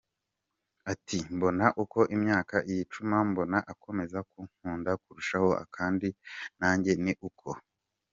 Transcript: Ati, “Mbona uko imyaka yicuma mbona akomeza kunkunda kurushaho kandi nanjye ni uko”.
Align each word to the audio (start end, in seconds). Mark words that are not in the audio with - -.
Ati, 0.91 1.17
“Mbona 1.35 1.65
uko 1.83 1.99
imyaka 2.15 2.55
yicuma 2.71 3.15
mbona 3.29 3.57
akomeza 3.71 4.17
kunkunda 4.29 4.91
kurushaho 5.01 5.49
kandi 5.75 6.07
nanjye 6.59 6.91
ni 7.03 7.13
uko”. 7.29 7.49